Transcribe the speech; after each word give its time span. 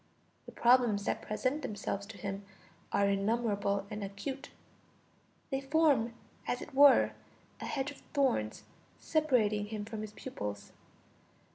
The 0.47 0.51
problems 0.51 1.05
that 1.05 1.21
present 1.21 1.61
themselves 1.61 2.07
to 2.07 2.17
him 2.17 2.43
are 2.91 3.07
innumerable 3.07 3.85
and 3.91 4.03
acute; 4.03 4.49
they 5.51 5.61
form 5.61 6.15
as 6.47 6.59
it 6.59 6.73
were 6.73 7.11
a 7.59 7.65
hedge 7.65 7.91
of 7.91 7.97
thorns 8.11 8.63
separating 8.99 9.67
him 9.67 9.85
from 9.85 10.01
his 10.01 10.13
pupils. 10.13 10.71